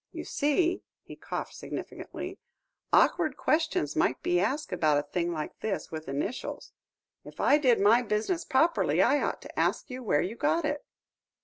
You 0.11 0.23
see," 0.25 0.81
he 1.03 1.15
coughed 1.15 1.53
significantly, 1.53 2.39
"awkward 2.91 3.37
questions 3.37 3.95
might 3.95 4.19
be 4.23 4.39
asked 4.39 4.71
about 4.71 4.97
a 4.97 5.03
thing 5.03 5.31
like 5.31 5.59
this, 5.59 5.91
with 5.91 6.07
initials. 6.09 6.71
If 7.23 7.39
I 7.39 7.59
did 7.59 7.79
my 7.79 8.01
business 8.01 8.43
properly, 8.43 8.99
I 8.99 9.21
ought 9.21 9.43
to 9.43 9.59
ask 9.59 9.91
you 9.91 10.01
where 10.01 10.23
you 10.23 10.35
got 10.35 10.65
it." 10.65 10.83